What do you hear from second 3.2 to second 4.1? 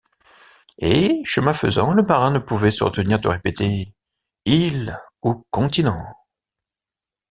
de répéter: